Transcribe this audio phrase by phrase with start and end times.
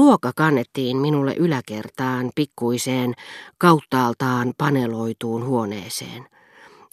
[0.00, 3.14] Ruoka kannettiin minulle yläkertaan pikkuiseen,
[3.58, 6.26] kauttaaltaan paneloituun huoneeseen.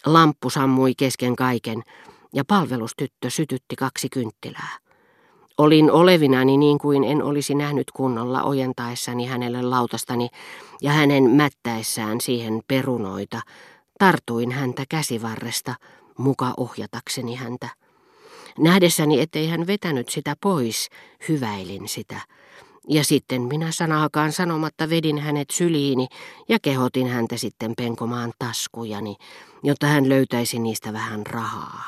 [0.06, 1.84] Lamppu sammui kesken kaiken
[2.34, 4.78] ja palvelustyttö sytytti kaksi kynttilää.
[5.58, 10.30] Olin olevinani niin kuin en olisi nähnyt kunnolla ojentaessani hänelle lautastani
[10.82, 13.42] ja hänen mättäessään siihen perunoita.
[14.00, 15.76] Tartuin häntä käsivarresta,
[16.18, 17.70] muka ohjatakseni häntä.
[18.60, 20.90] Nähdessäni, ettei hän vetänyt sitä pois,
[21.30, 22.22] hyväilin sitä.
[22.90, 26.08] Ja sitten minä sanaakaan sanomatta vedin hänet syliini
[26.50, 29.16] ja kehotin häntä sitten penkomaan taskujani,
[29.64, 31.84] jotta hän löytäisi niistä vähän rahaa.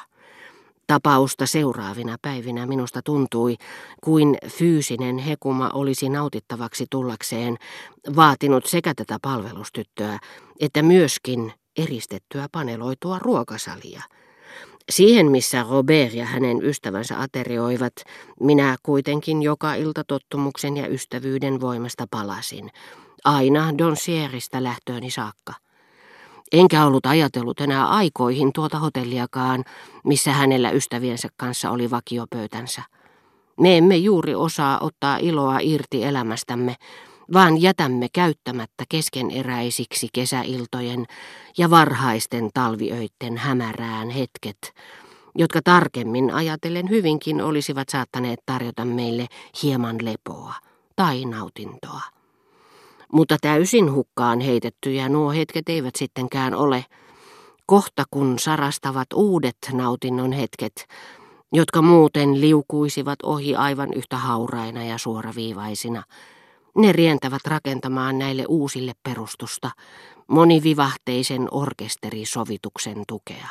[0.87, 3.55] Tapausta seuraavina päivinä minusta tuntui,
[4.03, 7.57] kuin fyysinen hekuma olisi nautittavaksi tullakseen
[8.15, 10.19] vaatinut sekä tätä palvelustyttöä,
[10.59, 14.03] että myöskin eristettyä paneloitua ruokasalia.
[14.89, 17.93] Siihen, missä Robert ja hänen ystävänsä aterioivat,
[18.39, 22.71] minä kuitenkin joka ilta tottumuksen ja ystävyyden voimasta palasin,
[23.23, 25.53] aina Donsierista lähtööni saakka.
[26.51, 29.63] Enkä ollut ajatellut enää aikoihin tuota hotelliakaan,
[30.03, 32.81] missä hänellä ystäviensä kanssa oli vakiopöytänsä.
[33.59, 36.75] Me emme juuri osaa ottaa iloa irti elämästämme,
[37.33, 41.05] vaan jätämme käyttämättä keskeneräisiksi kesäiltojen
[41.57, 44.73] ja varhaisten talviöitten hämärään hetket,
[45.35, 49.27] jotka tarkemmin ajatellen hyvinkin olisivat saattaneet tarjota meille
[49.63, 50.53] hieman lepoa
[50.95, 52.01] tai nautintoa.
[53.13, 56.85] Mutta täysin hukkaan heitettyjä nuo hetket eivät sittenkään ole.
[57.65, 60.87] Kohta kun sarastavat uudet nautinnon hetket,
[61.53, 66.03] jotka muuten liukuisivat ohi aivan yhtä hauraina ja suoraviivaisina,
[66.79, 69.71] ne rientävät rakentamaan näille uusille perustusta,
[70.27, 73.47] monivivahteisen orkesterisovituksen tukea.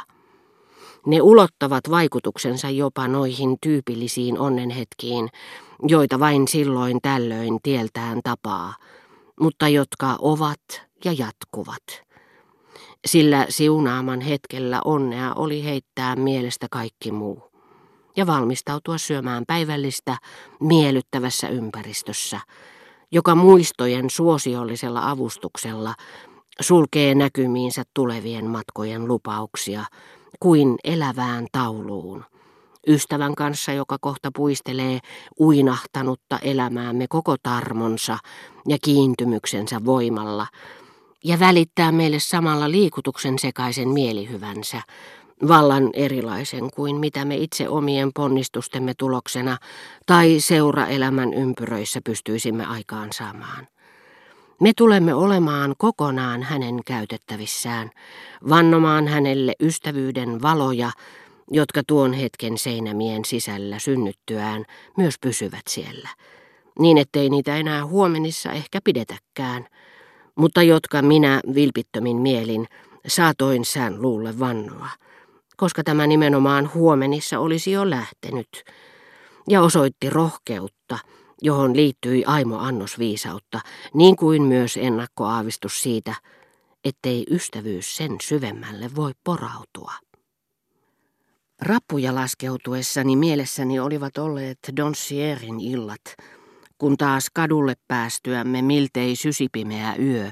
[1.07, 5.29] Ne ulottavat vaikutuksensa jopa noihin tyypillisiin onnenhetkiin,
[5.89, 8.75] joita vain silloin tällöin tieltään tapaa,
[9.41, 10.61] mutta jotka ovat
[11.05, 12.09] ja jatkuvat.
[13.07, 17.43] Sillä siunaaman hetkellä onnea oli heittää mielestä kaikki muu
[18.17, 20.17] ja valmistautua syömään päivällistä
[20.61, 22.41] miellyttävässä ympäristössä,
[23.13, 25.95] joka muistojen suosiollisella avustuksella
[26.61, 29.85] sulkee näkymiinsä tulevien matkojen lupauksia
[30.41, 32.25] kuin elävään tauluun.
[32.89, 34.99] Ystävän kanssa, joka kohta puistelee
[35.41, 38.19] uinahtanutta elämäämme koko tarmonsa
[38.69, 40.47] ja kiintymyksensä voimalla,
[41.25, 44.83] ja välittää meille samalla liikutuksen sekaisen mielihyvänsä,
[45.49, 49.59] vallan erilaisen kuin mitä me itse omien ponnistustemme tuloksena
[50.07, 53.69] tai seuraelämän ympyröissä pystyisimme aikaan saamaan.
[54.61, 57.91] Me tulemme olemaan kokonaan hänen käytettävissään,
[58.49, 60.91] vannomaan hänelle ystävyyden valoja,
[61.51, 64.65] jotka tuon hetken seinämien sisällä synnyttyään
[64.97, 66.09] myös pysyvät siellä,
[66.79, 69.67] niin ettei niitä enää huomenissa ehkä pidetäkään,
[70.35, 72.67] mutta jotka minä vilpittömin mielin
[73.07, 74.89] saatoin sään luulle vannoa
[75.59, 78.65] koska tämä nimenomaan huomenissa olisi jo lähtenyt,
[79.49, 80.99] ja osoitti rohkeutta,
[81.43, 83.61] johon liittyi aimo annos viisautta,
[83.95, 86.15] niin kuin myös ennakkoaavistus siitä,
[86.85, 89.93] ettei ystävyys sen syvemmälle voi porautua.
[91.63, 96.17] Rappuja laskeutuessani mielessäni olivat olleet Donsierin illat,
[96.79, 100.31] kun taas kadulle päästyämme miltei sysipimeä yö,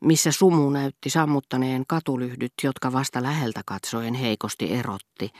[0.00, 5.30] missä sumu näytti sammuttaneen katulyhdyt, jotka vasta läheltä katsoen heikosti erotti,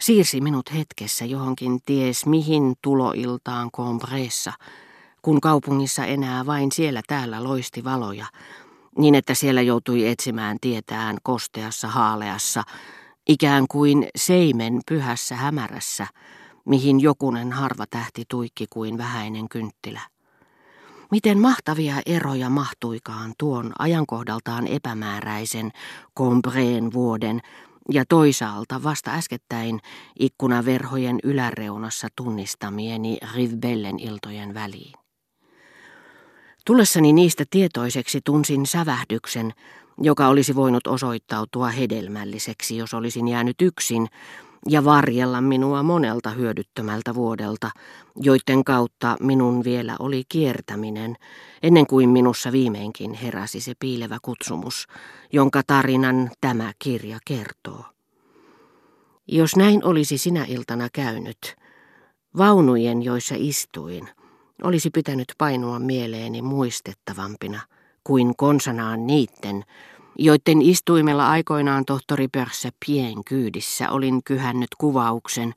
[0.00, 4.52] siirsi minut hetkessä johonkin ties mihin tuloiltaan Combressa,
[5.22, 8.26] kun kaupungissa enää vain siellä täällä loisti valoja,
[8.98, 12.62] niin että siellä joutui etsimään tietään kosteassa haaleassa,
[13.28, 16.06] ikään kuin seimen pyhässä hämärässä,
[16.64, 20.00] mihin jokunen harva tähti tuikki kuin vähäinen kynttilä.
[21.10, 25.70] Miten mahtavia eroja mahtuikaan tuon ajankohdaltaan epämääräisen
[26.18, 27.40] Combreen vuoden
[27.92, 29.80] ja toisaalta vasta äskettäin
[30.18, 34.94] ikkunaverhojen yläreunassa tunnistamieni Rivbellen iltojen väliin.
[36.66, 39.52] Tullessani niistä tietoiseksi tunsin sävähdyksen,
[40.02, 44.08] joka olisi voinut osoittautua hedelmälliseksi, jos olisin jäänyt yksin
[44.68, 47.70] ja varjella minua monelta hyödyttömältä vuodelta,
[48.16, 51.16] joiden kautta minun vielä oli kiertäminen,
[51.62, 54.86] ennen kuin minussa viimeinkin heräsi se piilevä kutsumus,
[55.32, 57.84] jonka tarinan tämä kirja kertoo.
[59.28, 61.56] Jos näin olisi sinä iltana käynyt,
[62.38, 64.08] vaunujen, joissa istuin,
[64.62, 67.60] olisi pitänyt painua mieleeni muistettavampina
[68.04, 69.64] kuin konsanaan niitten,
[70.18, 72.28] joiden istuimella aikoinaan tohtori
[72.86, 75.52] Pien kyydissä olin kyhännyt kuvauksen,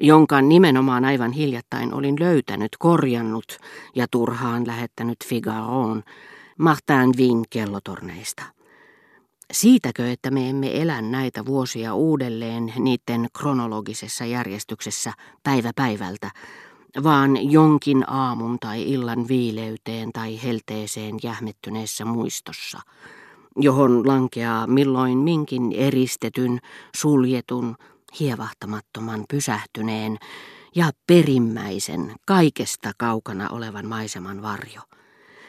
[0.00, 3.58] jonka nimenomaan aivan hiljattain olin löytänyt, korjannut
[3.94, 6.02] ja turhaan lähettänyt Figaroon
[6.58, 8.42] Martin Vin kellotorneista.
[9.52, 15.12] Siitäkö, että me emme elä näitä vuosia uudelleen niiden kronologisessa järjestyksessä
[15.42, 16.30] päivä päivältä,
[17.02, 22.80] vaan jonkin aamun tai illan viileyteen tai helteeseen jähmettyneessä muistossa,
[23.56, 26.58] johon lankeaa milloin minkin eristetyn,
[26.96, 27.76] suljetun,
[28.20, 30.18] hievahtamattoman, pysähtyneen
[30.74, 34.80] ja perimmäisen, kaikesta kaukana olevan maiseman varjo.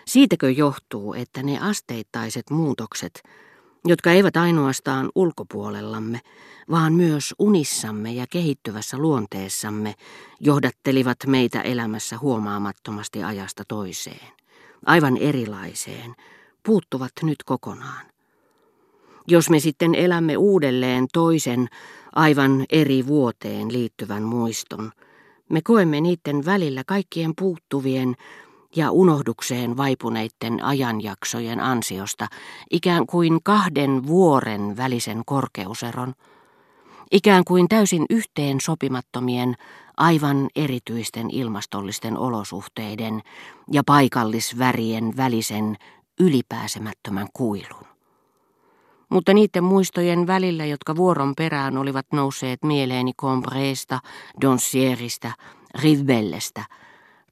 [0.08, 3.24] Siitäkö johtuu, että ne asteittaiset muutokset,
[3.86, 6.22] jotka eivät ainoastaan ulkopuolellamme,
[6.70, 9.96] vaan myös unissamme ja kehittyvässä luonteessamme
[10.40, 14.32] johdattelivat meitä elämässä huomaamattomasti ajasta toiseen,
[14.86, 16.16] aivan erilaiseen,
[16.66, 18.06] puuttuvat nyt kokonaan.
[19.28, 21.68] Jos me sitten elämme uudelleen toisen,
[22.16, 24.92] aivan eri vuoteen liittyvän muiston,
[25.50, 28.16] me koemme niiden välillä kaikkien puuttuvien
[28.76, 32.28] ja unohdukseen vaipuneiden ajanjaksojen ansiosta
[32.72, 36.14] ikään kuin kahden vuoren välisen korkeuseron,
[37.12, 39.56] ikään kuin täysin yhteen sopimattomien,
[39.98, 43.22] aivan erityisten ilmastollisten olosuhteiden
[43.72, 45.78] ja paikallisvärien välisen
[46.20, 47.86] ylipääsemättömän kuilun.
[49.10, 54.00] Mutta niiden muistojen välillä, jotka vuoron perään olivat nousseet mieleeni Combreesta,
[54.42, 55.32] Donsierista,
[55.82, 56.66] Rivbellestä,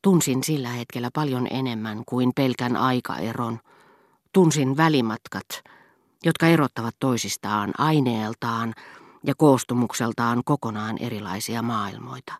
[0.04, 3.60] tunsin sillä hetkellä paljon enemmän kuin pelkän aikaeron.
[4.34, 5.46] Tunsin välimatkat,
[6.26, 8.74] jotka erottavat toisistaan aineeltaan
[9.24, 12.34] ja koostumukseltaan kokonaan erilaisia maailmoita.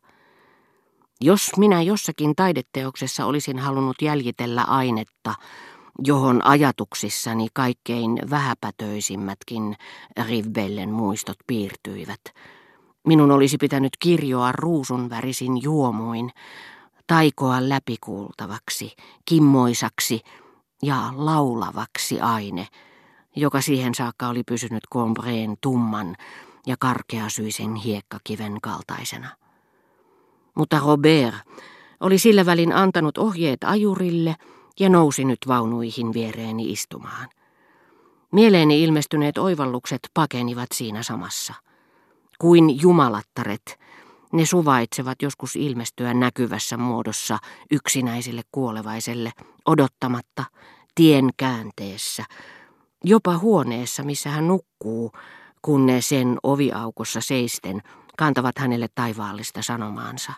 [1.22, 5.34] Jos minä jossakin taideteoksessa olisin halunnut jäljitellä ainetta,
[6.00, 9.76] johon ajatuksissani kaikkein vähäpätöisimmätkin
[10.28, 12.22] Rivbellen muistot piirtyivät.
[13.08, 16.32] Minun olisi pitänyt kirjoa ruusunvärisin juomuin,
[17.08, 18.96] taikoa läpikuultavaksi,
[19.26, 20.22] kimmoisaksi
[20.82, 22.68] ja laulavaksi aine,
[23.36, 26.16] joka siihen saakka oli pysynyt Combreen tumman
[26.66, 29.30] ja karkeasyisen hiekkakiven kaltaisena.
[30.56, 31.36] Mutta Robert
[32.00, 34.36] oli sillä välin antanut ohjeet ajurille–
[34.80, 37.30] ja nousi nyt vaunuihin viereeni istumaan.
[38.32, 41.54] Mieleeni ilmestyneet oivallukset pakenivat siinä samassa.
[42.40, 43.80] Kuin jumalattaret,
[44.34, 47.38] ne suvaitsevat joskus ilmestyä näkyvässä muodossa
[47.72, 49.32] yksinäiselle kuolevaiselle,
[49.66, 50.44] odottamatta,
[50.96, 52.24] tien käänteessä,
[53.04, 55.12] jopa huoneessa, missä hän nukkuu,
[55.62, 57.82] kun ne sen oviaukossa seisten
[58.18, 60.34] kantavat hänelle taivaallista sanomaansa.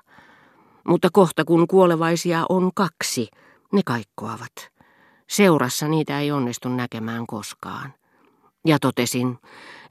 [0.88, 3.28] Mutta kohta kun kuolevaisia on kaksi,
[3.74, 4.70] ne kaikkoavat.
[5.30, 7.94] Seurassa niitä ei onnistu näkemään koskaan.
[8.66, 9.38] Ja totesin,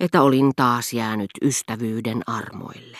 [0.01, 2.99] että olin taas jäänyt ystävyyden armoille.